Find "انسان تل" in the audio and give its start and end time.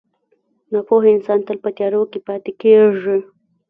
1.13-1.57